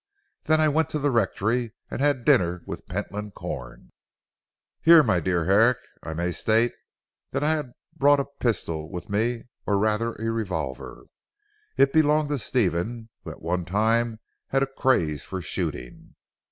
[0.45, 3.91] Then I went to the rectory and had dinner with Pentland Corn.
[4.81, 6.71] "Here, my dear Herrick, I may state
[7.29, 11.03] that I had brought a pistol with me or rather a revolver.
[11.77, 16.15] It belonged to Stephen who at one time had a craze for shooting.